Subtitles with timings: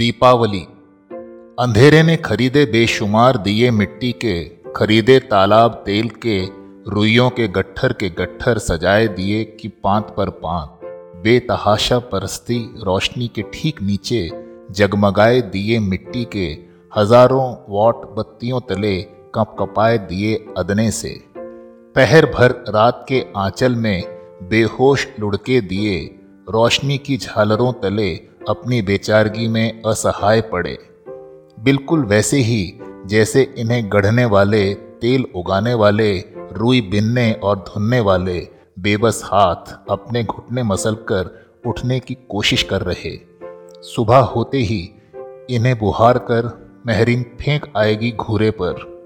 [0.00, 0.60] दीपावली।
[1.58, 4.44] अंधेरे ने खरीदे बेशुमार दिए मिट्टी के,
[4.76, 6.44] खरीदे तालाब तेल के,
[6.90, 10.80] रुइयों के गट्ठर के गट्ठर सजाए दिए कि पांत पर पांत।
[11.24, 14.30] बेतहाशा परस्ती रोशनी के ठीक नीचे
[14.70, 16.46] जगमगाए दिए मिट्टी के,
[16.96, 19.02] हज़ारों वॉट बत्तियों तले
[19.34, 21.14] कप कपाए दिए अदने से।
[21.96, 24.02] पहर भर रात के आंचल में
[24.50, 26.00] बेहोश लुढ़के दिए
[26.48, 30.78] रोशनी की झालरों तले अपनी बेचारगी में असहाय पड़े।
[31.60, 36.18] बिल्कुल वैसे ही, जैसे इन्हें गढ़ने वाले, तेल उगाने वाले,
[36.52, 38.48] रुई बिनने और धुनने वाले,
[38.78, 43.18] बेबस हाथ अपने घुटने मसल कर उठने की कोशिश कर रहे।
[43.82, 44.90] सुबह होते ही
[45.50, 49.00] इन्हें बुहार कर महरीन फेंक आएगी घूरे पर।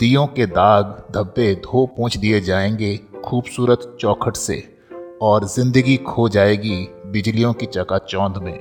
[0.00, 4.76] दियों के दाग धब्बे धो पहुँच दिए जाएँगे खूबसूरत चौखट से
[5.22, 8.58] और ज़िंदगी खो जाएगी बिजलियों की चकाचौंध में।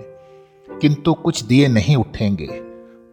[0.81, 2.63] किंतु कुछ दिए नहीं उठेंगे।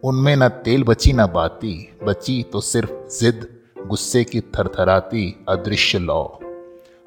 [0.03, 3.47] उनमें न तेल बची न बाती। बची तो सिर्फ़ जिद,
[3.87, 6.39] गुस्से की थरथराती अदृश्य लौ।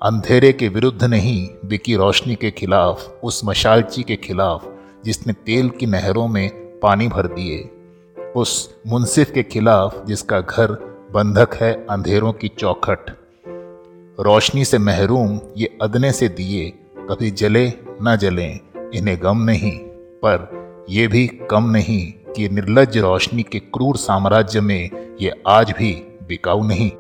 [0.03, 4.73] अंधेरे के विरुद्ध नहीं, बिकी रोशनी के खिलाफ, उस मशालची के खिलाफ,
[5.05, 7.71] जिसने तेल की नहरों में पानी भर दिए।
[8.37, 10.73] उस मुंसिफ के खिलाफ, जिसका घर
[11.13, 13.19] बंधक है अंधेरों की चौखट।
[14.21, 17.73] रोशनी से महरूम, ये अदने से दिए, कभी जले
[18.03, 18.61] न जलें,
[18.95, 19.79] इन्हें गम नहीं।
[20.25, 26.19] पर यह भी कम नहीं कि निर्लज रोशनी के क्रूर साम्राज्य में ये आज भी
[26.29, 26.91] बिकाऊ नहीं।